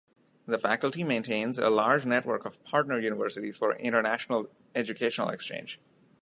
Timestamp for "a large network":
1.59-2.43